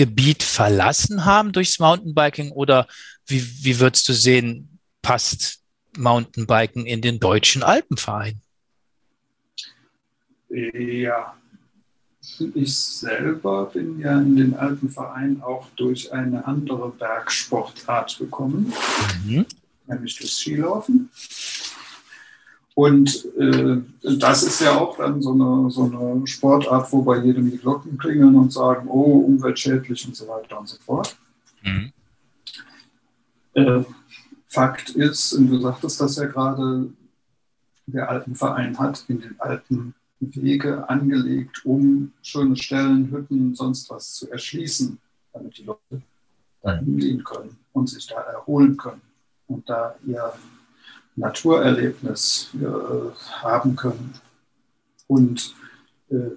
[0.00, 2.86] Gebiet verlassen haben durchs Mountainbiking oder
[3.26, 5.60] wie, wie würdest du sehen, passt
[5.94, 8.40] Mountainbiken in den deutschen Alpenverein?
[10.48, 11.34] Ja,
[12.54, 18.72] ich selber bin ja in den Alpenverein auch durch eine andere Bergsportart gekommen,
[19.26, 19.44] mhm.
[19.86, 21.10] nämlich das Skilaufen.
[22.74, 27.50] Und äh, das ist ja auch dann so eine, so eine Sportart, wo bei jedem
[27.50, 31.16] die Glocken klingeln und sagen, oh, umweltschädlich und so weiter und so fort.
[31.62, 31.92] Mhm.
[33.54, 33.82] Äh,
[34.46, 36.92] Fakt ist, und du sagtest das ja gerade,
[37.86, 44.30] der Alpenverein hat in den Alpen Wege angelegt, um schöne Stellen, Hütten, sonst was zu
[44.30, 44.98] erschließen,
[45.32, 46.02] damit die Leute
[46.62, 49.00] dahin gehen können und sich da erholen können
[49.46, 50.32] und da ihr
[51.20, 52.64] Naturerlebnis äh,
[53.42, 54.14] haben können.
[55.06, 55.54] Und
[56.10, 56.36] äh,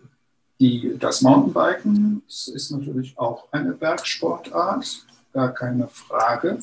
[0.60, 6.60] die, das Mountainbiken ist natürlich auch eine Bergsportart, gar keine Frage.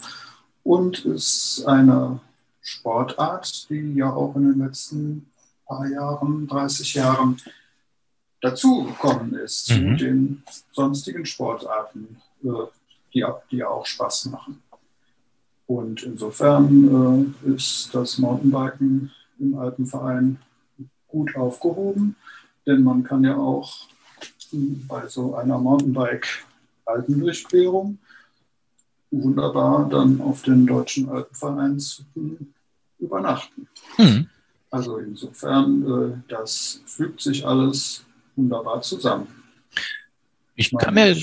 [0.63, 2.21] Und ist eine
[2.61, 5.31] Sportart, die ja auch in den letzten
[5.67, 7.41] paar Jahren, 30 Jahren
[8.41, 9.75] dazugekommen ist mhm.
[9.75, 12.49] zu den sonstigen Sportarten, äh,
[13.13, 14.63] die, die auch Spaß machen.
[15.71, 20.41] Und insofern äh, ist das Mountainbiken im Alpenverein
[21.07, 22.17] gut aufgehoben,
[22.67, 23.87] denn man kann ja auch
[24.51, 27.99] bei so einer Mountainbike-Alpendurchquerung
[29.13, 32.53] wunderbar dann auf den deutschen Alpenvereinshütten
[32.99, 33.69] übernachten.
[33.95, 34.27] Hm.
[34.73, 38.05] Also insofern, äh, das fügt sich alles
[38.35, 39.29] wunderbar zusammen.
[40.61, 41.17] Ich kann mir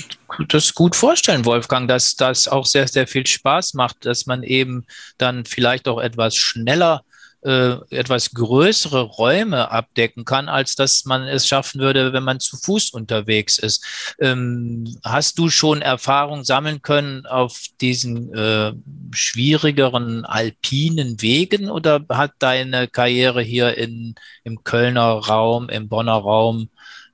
[0.48, 4.84] das gut vorstellen, Wolfgang, dass das auch sehr, sehr viel Spaß macht, dass man eben
[5.16, 7.04] dann vielleicht auch etwas schneller
[7.42, 12.56] äh, etwas größere Räume abdecken kann, als dass man es schaffen würde, wenn man zu
[12.56, 13.84] Fuß unterwegs ist.
[14.18, 18.72] Ähm, hast du schon Erfahrung sammeln können auf diesen äh,
[19.12, 26.70] schwierigeren alpinen Wegen oder hat deine Karriere hier in, im Kölner Raum, im Bonner Raum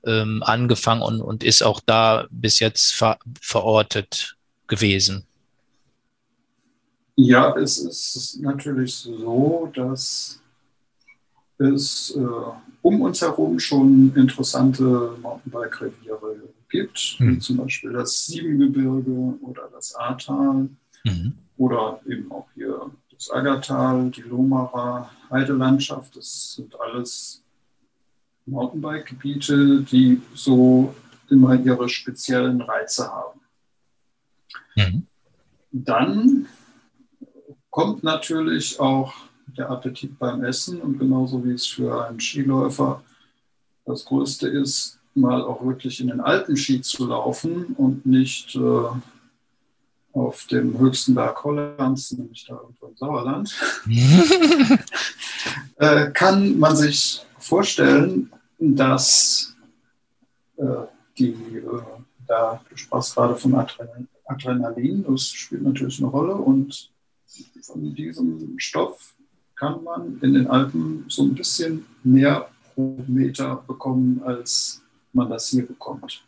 [0.07, 4.37] ähm, angefangen und, und ist auch da bis jetzt ver verortet
[4.67, 5.27] gewesen?
[7.17, 10.41] Ja, es ist natürlich so, dass
[11.59, 12.21] es äh,
[12.83, 17.37] um uns herum schon interessante Mountainbike-Reviere gibt, mhm.
[17.37, 20.69] wie zum Beispiel das Siebengebirge oder das Ahrtal
[21.05, 21.35] mhm.
[21.57, 26.17] oder eben auch hier das Aggertal, die Lohmarer Heidelandschaft.
[26.17, 27.44] Das sind alles
[28.47, 30.95] Mountainbike-Gebiete, die so
[31.31, 33.41] immer ihre speziellen Reize haben.
[34.77, 35.07] Mhm.
[35.73, 36.47] Dann
[37.71, 39.15] kommt natürlich auch
[39.57, 43.03] der Appetit beim Essen und genauso wie es für einen Skiläufer
[43.85, 48.89] das Größte ist, mal auch wirklich in den Alpenski zu laufen und nicht äh,
[50.13, 53.55] auf dem höchsten Berg Hollands, nämlich da irgendwo im Sauerland,
[55.77, 59.55] äh, kann man sich vorstellen, dass
[60.57, 60.65] äh,
[61.19, 61.83] die, äh,
[62.27, 63.55] da, du sprachst gerade von
[64.27, 66.91] Adrenalin, das spielt natürlich eine Rolle und
[67.63, 69.15] von diesem Stoff
[69.55, 75.49] kann man in den Alpen so ein bisschen mehr pro Meter bekommen, als man das
[75.49, 76.25] hier bekommt.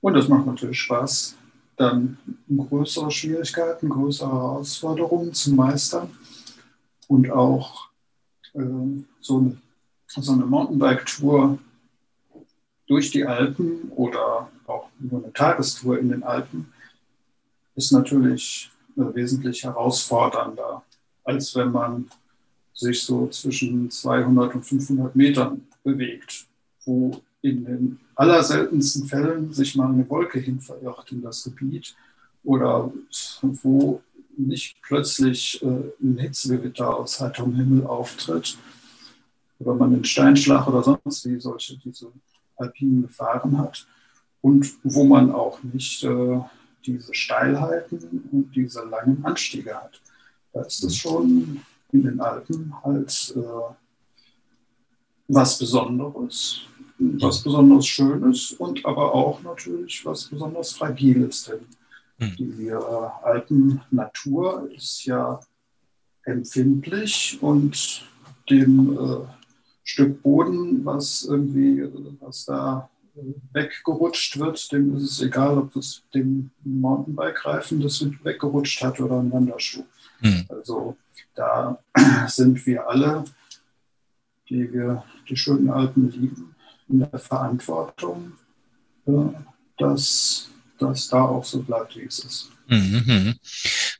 [0.00, 1.36] Und das macht natürlich Spaß,
[1.76, 6.10] dann größere Schwierigkeiten, größere Herausforderungen zu meistern
[7.08, 7.88] und auch
[8.54, 8.60] äh,
[9.20, 9.56] so eine,
[10.18, 11.58] so eine Mountainbike-Tour
[12.86, 16.72] durch die Alpen oder auch nur eine Tagestour in den Alpen?
[17.76, 20.82] Ist natürlich wesentlich herausfordernder,
[21.24, 22.10] als wenn man
[22.74, 26.46] sich so zwischen 200 und 500 Metern bewegt,
[26.84, 31.94] wo in den allerseltensten Fällen sich mal eine Wolke hin verirrt in das Gebiet
[32.42, 32.92] oder
[33.42, 34.02] wo
[34.36, 35.66] nicht plötzlich äh,
[36.02, 38.56] ein Hitzegewitter aus heiterem Himmel auftritt
[39.60, 42.10] oder man einen Steinschlag oder sonst wie solche diese
[42.56, 43.86] alpinen Gefahren hat
[44.40, 46.40] und wo man auch nicht äh,
[46.84, 50.00] diese Steilheiten und diese langen Anstiege hat.
[50.52, 51.60] Da ist es schon
[51.92, 53.74] in den Alpen halt äh,
[55.28, 56.62] was Besonderes,
[56.98, 61.44] was besonders Schönes und aber auch natürlich was besonders Fragiles.
[61.44, 61.66] Denn
[62.18, 62.36] mhm.
[62.36, 62.74] die äh,
[63.22, 65.40] Alpennatur ist ja
[66.24, 68.06] empfindlich und
[68.48, 69.39] dem äh,
[69.84, 71.88] Stück Boden, was irgendwie,
[72.20, 72.88] was da
[73.52, 79.32] weggerutscht wird, dem ist es egal, ob das dem Mountainbike-Reifen das weggerutscht hat oder ein
[79.32, 79.84] Wanderschuh.
[80.20, 80.46] Mhm.
[80.48, 80.96] Also
[81.34, 81.78] da
[82.28, 83.24] sind wir alle,
[84.48, 86.54] die wir die schönen Alpen lieben,
[86.88, 88.32] in der Verantwortung,
[89.06, 89.12] äh,
[89.78, 92.50] dass das da auch so bleibt, wie es ist.
[92.68, 93.34] Mhm.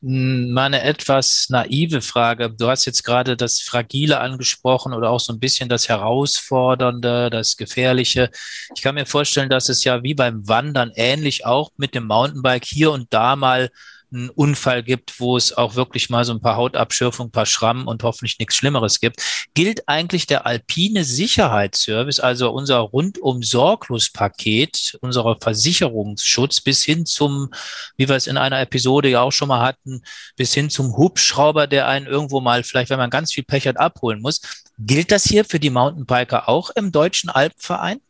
[0.03, 2.49] Mal eine etwas naive Frage.
[2.49, 7.55] Du hast jetzt gerade das Fragile angesprochen oder auch so ein bisschen das Herausfordernde, das
[7.55, 8.31] Gefährliche.
[8.75, 12.65] Ich kann mir vorstellen, dass es ja wie beim Wandern ähnlich auch mit dem Mountainbike
[12.65, 13.69] hier und da mal
[14.13, 17.87] einen Unfall gibt, wo es auch wirklich mal so ein paar Hautabschürfungen, ein paar Schrammen
[17.87, 19.21] und hoffentlich nichts Schlimmeres gibt.
[19.53, 27.51] Gilt eigentlich der alpine Sicherheitsservice, also unser rundum sorglos Paket, unserer Versicherungsschutz bis hin zum,
[27.97, 30.01] wie wir es in einer Episode ja auch schon mal hatten,
[30.35, 33.77] bis hin zum Hubschrauber, der einen irgendwo mal vielleicht, wenn man ganz viel Pech hat,
[33.77, 34.41] abholen muss.
[34.77, 38.01] Gilt das hier für die Mountainbiker auch im Deutschen Alpverein?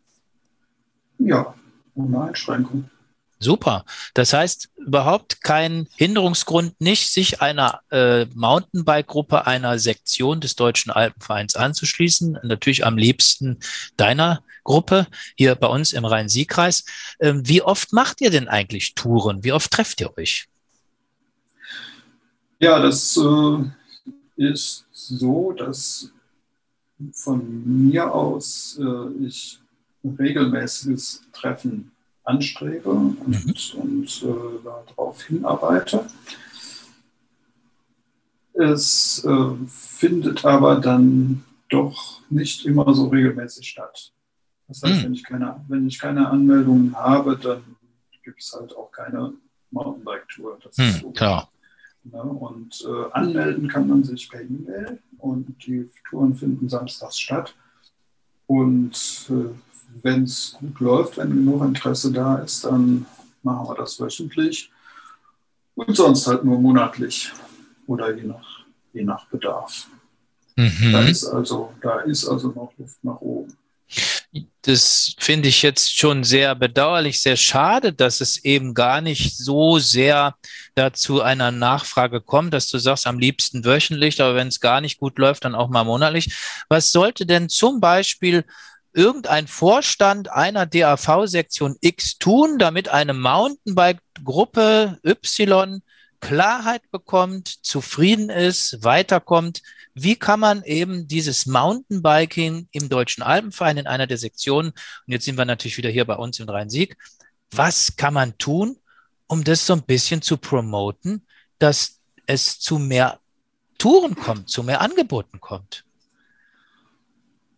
[1.19, 1.53] Ja,
[1.95, 2.89] ohne Einschränkung.
[3.43, 3.86] Super.
[4.13, 11.56] Das heißt, überhaupt kein Hinderungsgrund nicht, sich einer äh, Mountainbike-Gruppe, einer Sektion des Deutschen Alpenvereins
[11.56, 12.38] anzuschließen.
[12.43, 13.58] Natürlich am liebsten
[13.97, 16.86] deiner Gruppe hier bei uns im Rhein-Sieg-Kreis.
[17.19, 19.43] Ähm, wie oft macht ihr denn eigentlich Touren?
[19.43, 20.47] Wie oft trefft ihr euch?
[22.60, 23.63] Ja, das äh,
[24.36, 26.12] ist so, dass
[27.12, 29.60] von mir aus äh, ich
[30.04, 31.91] regelmäßiges Treffen
[32.23, 33.55] anstrebe und, mhm.
[33.81, 36.05] und äh, darauf hinarbeite.
[38.53, 44.12] Es äh, findet aber dann doch nicht immer so regelmäßig statt.
[44.67, 45.03] Das heißt, hm.
[45.03, 47.63] wenn, ich keine, wenn ich keine Anmeldungen habe, dann
[48.23, 49.34] gibt es halt auch keine
[49.71, 50.60] Mountainbike-Tour.
[50.63, 51.12] Das hm, ist so.
[51.12, 51.49] Klar.
[52.05, 57.53] Ja, und äh, anmelden kann man sich per E-Mail und die Touren finden samstags statt.
[58.47, 59.53] Und äh,
[60.04, 63.06] wenn es gut läuft, wenn genug Interesse da ist, dann
[63.43, 64.71] machen wir das wöchentlich
[65.75, 67.32] und sonst halt nur monatlich
[67.88, 69.88] oder je nach, je nach Bedarf.
[70.56, 70.91] Mhm.
[70.91, 73.56] Da, ist also, da ist also noch Luft nach oben.
[74.62, 79.80] Das finde ich jetzt schon sehr bedauerlich, sehr schade, dass es eben gar nicht so
[79.80, 80.36] sehr
[80.75, 84.99] dazu einer Nachfrage kommt, dass du sagst, am liebsten wöchentlich, aber wenn es gar nicht
[84.99, 86.34] gut läuft, dann auch mal monatlich.
[86.69, 88.45] Was sollte denn zum Beispiel
[88.93, 95.82] irgendein Vorstand einer DAV-Sektion X tun, damit eine Mountainbike-Gruppe Y
[96.19, 99.62] Klarheit bekommt, zufrieden ist, weiterkommt?
[99.93, 105.25] Wie kann man eben dieses Mountainbiking im Deutschen Alpenverein in einer der Sektionen, und jetzt
[105.25, 106.95] sind wir natürlich wieder hier bei uns im Rhein-Sieg,
[107.49, 108.77] was kann man tun,
[109.27, 111.25] um das so ein bisschen zu promoten,
[111.60, 113.19] dass es zu mehr
[113.77, 115.84] Touren kommt, zu mehr Angeboten kommt?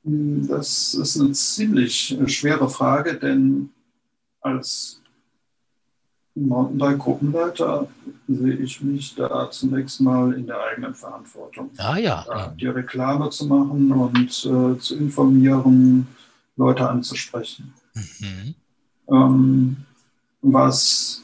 [0.04, 3.70] Das ist eine ziemlich schwere Frage, denn
[4.42, 5.02] als
[6.36, 7.88] Mountainbike-Gruppenleiter
[8.28, 11.72] sehe ich mich da zunächst mal in der eigenen Verantwortung.
[11.78, 12.26] Ah ja.
[12.28, 16.08] Da die Reklame zu machen und äh, zu informieren,
[16.56, 17.74] Leute anzusprechen.
[17.94, 18.56] Mhm.
[19.10, 19.78] Ähm,
[20.42, 21.24] was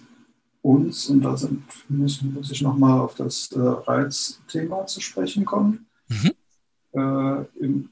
[0.61, 5.85] uns, und da sind, muss, muss ich nochmal auf das äh, Reizthema zu sprechen kommen,
[6.07, 6.31] mhm.
[6.93, 7.89] äh, im,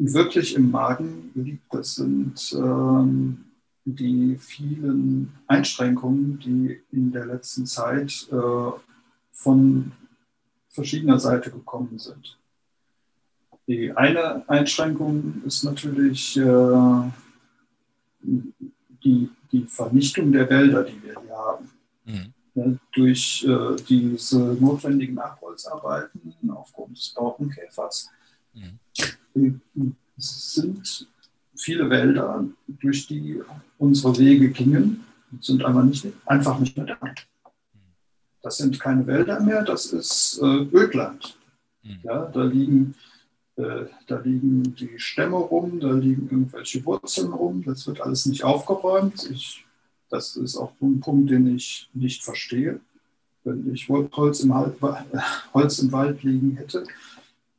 [0.00, 3.44] wirklich im Magen liegt, das sind ähm,
[3.84, 8.70] die vielen Einschränkungen, die in der letzten Zeit äh,
[9.32, 9.92] von
[10.68, 12.38] verschiedener Seite gekommen sind.
[13.66, 17.10] Die eine Einschränkung ist natürlich äh,
[18.22, 21.70] die, die Vernichtung der Wälder, die wir hier haben.
[22.04, 22.34] Mhm.
[22.54, 28.10] Ja, durch äh, diese notwendigen Abholzarbeiten aufgrund des Borkenkäfers
[28.54, 28.78] mhm.
[30.16, 31.08] Sind
[31.56, 33.40] viele Wälder, durch die
[33.78, 35.04] unsere Wege gingen,
[35.40, 36.98] sind einfach nicht, einfach nicht mehr da.
[38.42, 41.36] Das sind keine Wälder mehr, das ist äh, Ödland.
[41.82, 41.98] Hm.
[42.02, 42.94] Ja, da, liegen,
[43.56, 48.44] äh, da liegen die Stämme rum, da liegen irgendwelche Wurzeln rum, das wird alles nicht
[48.44, 49.30] aufgeräumt.
[49.30, 49.66] Ich,
[50.08, 52.80] das ist auch ein Punkt, den ich nicht verstehe.
[53.44, 54.76] Wenn ich Holz im, Halt,
[55.54, 56.84] Holz im Wald liegen hätte,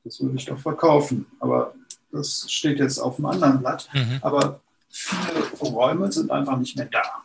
[0.03, 1.25] das würde ich doch verkaufen.
[1.39, 1.73] Aber
[2.11, 3.89] das steht jetzt auf einem anderen Blatt.
[3.93, 4.19] Mhm.
[4.21, 7.23] Aber viele Räume sind einfach nicht mehr da.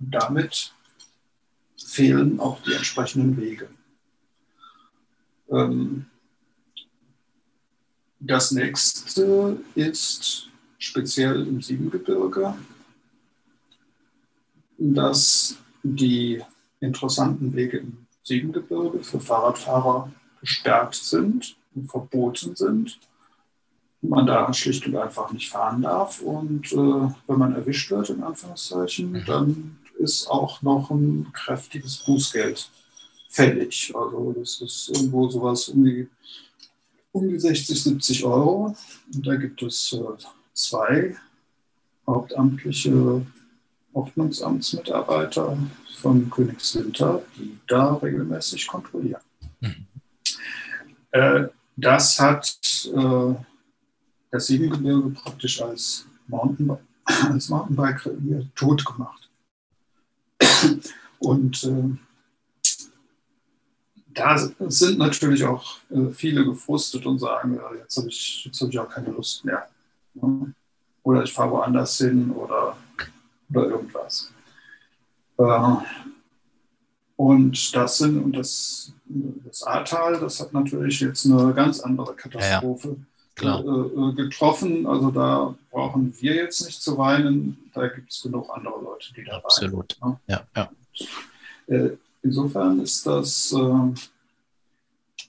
[0.00, 0.74] Und damit
[1.76, 3.68] fehlen auch die entsprechenden Wege.
[5.50, 6.06] Ähm,
[8.18, 12.54] das nächste ist speziell im Siebengebirge,
[14.78, 16.42] dass die
[16.80, 22.98] interessanten Wege im Siebengebirge für Fahrradfahrer gesperrt sind verboten sind
[24.02, 26.20] man da schlicht und einfach nicht fahren darf.
[26.20, 29.24] Und äh, wenn man erwischt wird, in Anführungszeichen, mhm.
[29.26, 32.68] dann ist auch noch ein kräftiges Bußgeld
[33.28, 33.92] fällig.
[33.94, 36.08] Also das ist irgendwo sowas um die,
[37.12, 38.76] um die 60, 70 Euro.
[39.14, 41.16] Und da gibt es äh, zwei
[42.06, 43.24] hauptamtliche
[43.92, 45.56] Ordnungsamtsmitarbeiter
[46.00, 49.22] von Königswinter, die da regelmäßig kontrollieren.
[49.60, 49.86] Mhm.
[51.12, 51.44] Äh,
[51.76, 53.34] das hat äh,
[54.30, 58.08] das Siebengebirge praktisch als, Mountainbike, als Mountainbike
[58.54, 59.28] tot gemacht.
[61.18, 61.96] Und äh,
[64.14, 68.78] da sind natürlich auch äh, viele gefrustet und sagen, ja, jetzt habe ich, hab ich
[68.78, 69.68] auch keine Lust mehr.
[71.02, 72.76] Oder ich fahre woanders hin oder,
[73.50, 74.32] oder irgendwas.
[75.38, 75.76] Äh,
[77.22, 82.96] und das sind, und das, das Ahrtal, das hat natürlich jetzt eine ganz andere Katastrophe.
[83.40, 83.60] Ja, ja.
[83.60, 84.88] Äh, äh, getroffen.
[84.88, 87.70] Also da brauchen wir jetzt nicht zu weinen.
[87.74, 89.96] Da gibt es genug andere Leute, die da Absolut.
[90.00, 90.14] weinen.
[90.14, 90.20] Ne?
[90.26, 90.70] Ja, ja.
[91.68, 93.56] Äh, insofern ist das äh,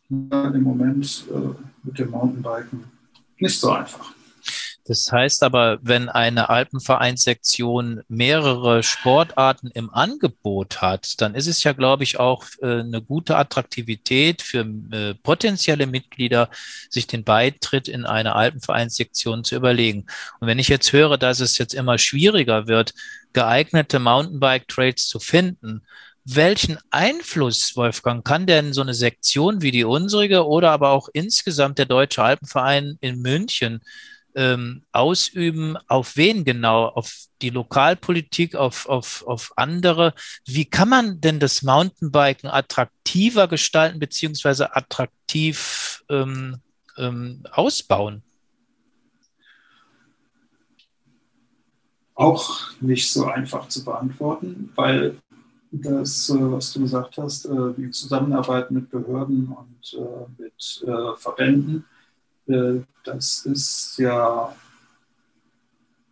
[0.09, 1.53] im Moment äh,
[1.83, 2.85] mit dem Mountainbiken
[3.37, 4.13] nicht so einfach.
[4.85, 11.71] Das heißt aber, wenn eine Alpenvereinssektion mehrere Sportarten im Angebot hat, dann ist es ja,
[11.71, 16.49] glaube ich, auch äh, eine gute Attraktivität für äh, potenzielle Mitglieder,
[16.89, 20.05] sich den Beitritt in eine Alpenvereinssektion zu überlegen.
[20.41, 22.93] Und wenn ich jetzt höre, dass es jetzt immer schwieriger wird,
[23.31, 25.83] geeignete Mountainbike-Trails zu finden,
[26.25, 31.77] welchen Einfluss, Wolfgang, kann denn so eine Sektion wie die unsere oder aber auch insgesamt
[31.77, 33.81] der Deutsche Alpenverein in München
[34.35, 36.85] ähm, ausüben, auf wen genau?
[36.85, 40.13] Auf die Lokalpolitik, auf, auf, auf andere?
[40.45, 46.57] Wie kann man denn das Mountainbiken attraktiver gestalten, beziehungsweise attraktiv ähm,
[46.97, 48.23] ähm, ausbauen?
[52.15, 55.17] Auch nicht so einfach zu beantworten, weil
[55.73, 60.85] das, äh, was du gesagt hast, äh, die Zusammenarbeit mit Behörden und äh, mit
[61.17, 61.85] Verbänden,
[62.45, 64.55] das ist ja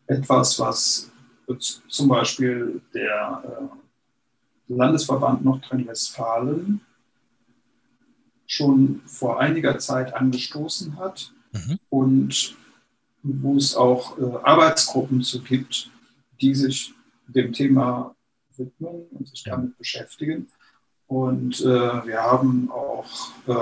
[0.07, 1.11] etwas, was
[1.88, 3.69] zum Beispiel der
[4.67, 6.82] Landesverband Nordrhein-Westfalen
[8.47, 11.79] schon vor einiger Zeit angestoßen hat mhm.
[11.89, 12.55] und
[13.23, 15.89] wo es auch Arbeitsgruppen zu gibt,
[16.41, 16.93] die sich
[17.27, 18.15] dem Thema
[18.57, 20.47] widmen und sich damit beschäftigen.
[21.07, 23.05] Und äh, wir haben auch
[23.47, 23.53] äh,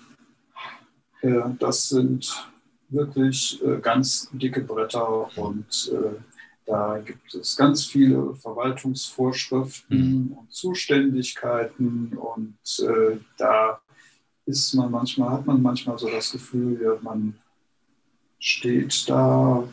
[1.22, 2.52] äh, das sind
[2.90, 6.20] wirklich äh, ganz dicke Bretter und äh,
[6.66, 10.32] da gibt es ganz viele Verwaltungsvorschriften mhm.
[10.34, 13.82] und Zuständigkeiten und äh, da
[14.46, 17.36] ist man manchmal, hat man manchmal so das Gefühl, ja, man
[18.40, 19.68] steht da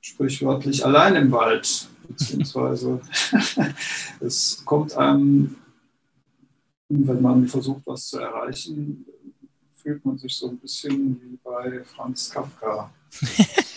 [0.00, 3.00] sprichwörtlich allein im Wald, beziehungsweise
[4.20, 5.56] es kommt einem,
[6.90, 9.06] wenn man versucht, was zu erreichen,
[9.76, 12.90] fühlt man sich so ein bisschen wie bei Franz Kafka.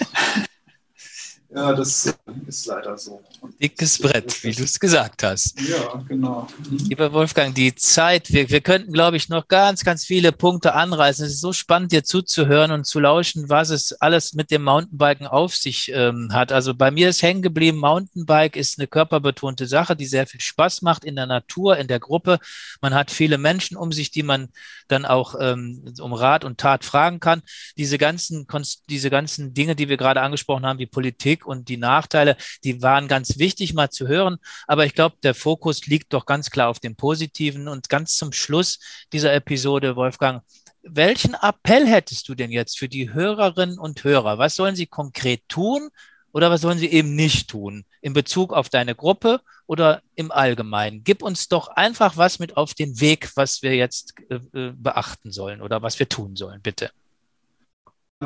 [1.56, 2.16] Ja, das
[2.48, 3.22] ist leider so.
[3.62, 5.60] Dickes Brett, wie du es gesagt hast.
[5.62, 6.48] Ja, genau.
[6.70, 6.78] Mhm.
[6.90, 11.26] Lieber Wolfgang, die Zeit, wir, wir könnten, glaube ich, noch ganz, ganz viele Punkte anreißen.
[11.26, 15.28] Es ist so spannend, dir zuzuhören und zu lauschen, was es alles mit dem Mountainbiken
[15.28, 16.52] auf sich ähm, hat.
[16.52, 20.82] Also bei mir ist hängen geblieben, Mountainbike ist eine körperbetonte Sache, die sehr viel Spaß
[20.82, 22.40] macht in der Natur, in der Gruppe.
[22.82, 24.50] Man hat viele Menschen um sich, die man
[24.88, 27.42] dann auch ähm, um Rat und Tat fragen kann.
[27.78, 28.48] Diese ganzen,
[28.90, 33.08] diese ganzen Dinge, die wir gerade angesprochen haben, wie Politik, und die Nachteile, die waren
[33.08, 34.38] ganz wichtig mal zu hören.
[34.68, 37.68] Aber ich glaube, der Fokus liegt doch ganz klar auf dem Positiven.
[37.68, 38.80] Und ganz zum Schluss
[39.12, 40.44] dieser Episode, Wolfgang,
[40.84, 44.38] welchen Appell hättest du denn jetzt für die Hörerinnen und Hörer?
[44.38, 45.90] Was sollen sie konkret tun
[46.34, 51.04] oder was sollen sie eben nicht tun in Bezug auf deine Gruppe oder im Allgemeinen?
[51.04, 55.32] Gib uns doch einfach was mit auf den Weg, was wir jetzt äh, äh beachten
[55.32, 56.92] sollen oder was wir tun sollen, bitte.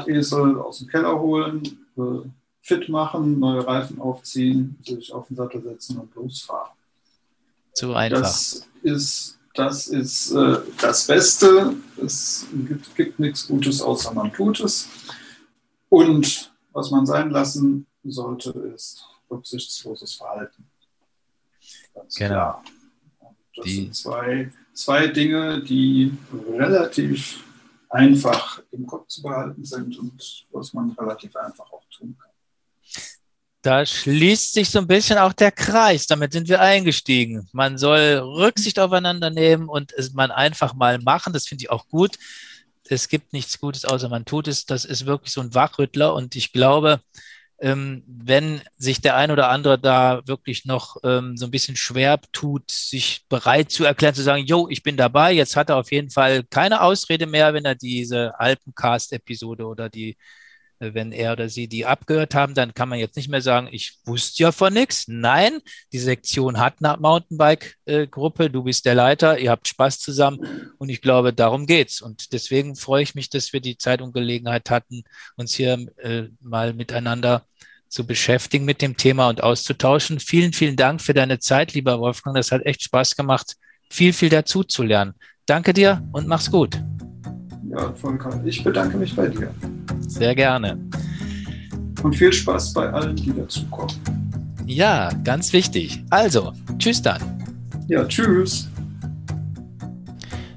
[0.05, 1.63] Esel aus dem Keller holen,
[1.97, 2.27] äh,
[2.67, 6.73] fit machen, neue Reifen aufziehen, sich auf den Sattel setzen und losfahren.
[7.71, 8.19] Zu einfach.
[8.19, 11.77] Das ist, das, ist äh, das Beste.
[12.03, 14.89] Es gibt, gibt nichts Gutes, außer man tut es.
[15.87, 19.01] Und was man sein lassen sollte, ist
[19.31, 20.65] rücksichtsloses Verhalten.
[21.95, 22.33] Ganz genau.
[22.33, 22.63] Klar.
[23.55, 23.75] das die.
[23.75, 26.11] sind zwei, zwei Dinge, die
[26.49, 27.45] relativ
[27.89, 32.26] einfach im Kopf zu behalten sind und was man relativ einfach auch tun kann
[33.61, 36.07] da schließt sich so ein bisschen auch der Kreis.
[36.07, 37.49] Damit sind wir eingestiegen.
[37.51, 41.33] Man soll Rücksicht aufeinander nehmen und es man einfach mal machen.
[41.33, 42.17] Das finde ich auch gut.
[42.87, 44.65] Es gibt nichts Gutes, außer man tut es.
[44.65, 46.13] Das ist wirklich so ein Wachrüttler.
[46.13, 47.01] Und ich glaube,
[47.59, 52.19] ähm, wenn sich der ein oder andere da wirklich noch ähm, so ein bisschen schwer
[52.31, 55.91] tut, sich bereit zu erklären, zu sagen, jo, ich bin dabei, jetzt hat er auf
[55.91, 60.17] jeden Fall keine Ausrede mehr, wenn er diese Alpencast-Episode oder die
[60.79, 63.99] wenn er oder sie die abgehört haben, dann kann man jetzt nicht mehr sagen, ich
[64.05, 65.05] wusste ja von nichts.
[65.07, 65.59] Nein,
[65.93, 71.01] die Sektion hat eine Mountainbike-Gruppe, du bist der Leiter, ihr habt Spaß zusammen und ich
[71.01, 72.01] glaube, darum geht's.
[72.01, 75.03] Und deswegen freue ich mich, dass wir die Zeit und Gelegenheit hatten,
[75.35, 77.45] uns hier äh, mal miteinander
[77.89, 80.19] zu beschäftigen mit dem Thema und auszutauschen.
[80.19, 82.35] Vielen, vielen Dank für deine Zeit, lieber Wolfgang.
[82.35, 83.55] Das hat echt Spaß gemacht,
[83.89, 85.13] viel, viel dazu zu lernen.
[85.45, 86.81] Danke dir und mach's gut.
[87.69, 89.53] Ja, Volker, ich bedanke mich bei dir.
[90.07, 90.77] Sehr gerne.
[92.03, 93.93] Und viel Spaß bei allen, die dazukommen.
[94.65, 96.03] Ja, ganz wichtig.
[96.09, 97.21] Also, tschüss dann.
[97.87, 98.69] Ja, tschüss.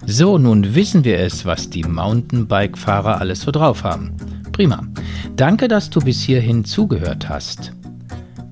[0.06, 4.16] So, nun wissen wir es, was die Mountainbike-Fahrer alles so drauf haben.
[4.50, 4.82] Prima.
[5.36, 7.72] Danke, dass du bis hierhin zugehört hast.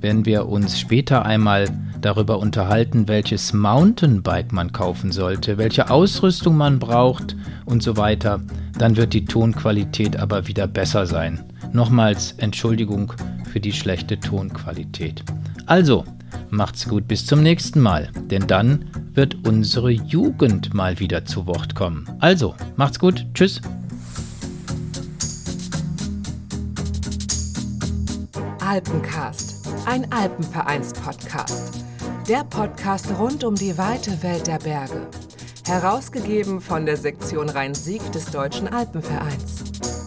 [0.01, 1.67] Wenn wir uns später einmal
[2.01, 8.41] darüber unterhalten, welches Mountainbike man kaufen sollte, welche Ausrüstung man braucht und so weiter,
[8.79, 11.45] dann wird die Tonqualität aber wieder besser sein.
[11.73, 13.13] Nochmals Entschuldigung
[13.53, 15.25] für die schlechte Tonqualität.
[15.67, 16.05] Also,
[16.51, 21.75] macht's gut bis zum nächsten Mal, denn dann wird unsere Jugend mal wieder zu Wort
[21.75, 22.09] kommen.
[22.21, 23.61] Also, macht's gut, tschüss.
[28.61, 31.85] Alpencast, ein Alpenvereins-Podcast.
[32.29, 35.07] Der Podcast rund um die weite Welt der Berge.
[35.69, 39.98] Herausgegeben von der Sektion Rhein-Sieg des Deutschen Alpenvereins.